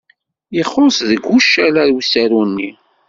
[0.61, 2.69] Ixuṣṣ deg ucala usaru-nni.